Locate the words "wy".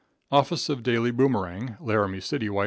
2.49-2.59